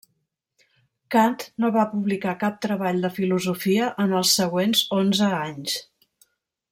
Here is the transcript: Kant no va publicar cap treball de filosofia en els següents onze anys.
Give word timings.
Kant 1.15 1.43
no 1.65 1.69
va 1.75 1.83
publicar 1.91 2.33
cap 2.45 2.57
treball 2.67 3.05
de 3.05 3.11
filosofia 3.19 3.91
en 4.07 4.17
els 4.21 4.33
següents 4.41 4.83
onze 5.03 5.29
anys. 5.43 5.77